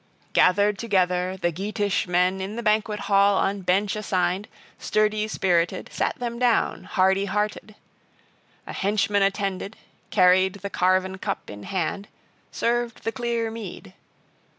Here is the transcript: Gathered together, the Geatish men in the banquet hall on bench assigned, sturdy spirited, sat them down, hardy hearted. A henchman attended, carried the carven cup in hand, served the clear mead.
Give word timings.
Gathered 0.33 0.79
together, 0.79 1.37
the 1.37 1.51
Geatish 1.51 2.07
men 2.07 2.41
in 2.41 2.55
the 2.55 2.63
banquet 2.63 3.01
hall 3.01 3.37
on 3.37 3.61
bench 3.61 3.95
assigned, 3.95 4.47
sturdy 4.79 5.27
spirited, 5.27 5.91
sat 5.93 6.17
them 6.17 6.39
down, 6.39 6.85
hardy 6.85 7.25
hearted. 7.25 7.75
A 8.65 8.73
henchman 8.73 9.21
attended, 9.21 9.75
carried 10.09 10.53
the 10.55 10.71
carven 10.71 11.19
cup 11.19 11.51
in 11.51 11.61
hand, 11.65 12.07
served 12.51 13.03
the 13.03 13.11
clear 13.11 13.51
mead. 13.51 13.93